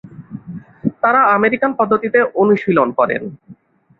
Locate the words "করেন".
2.91-3.21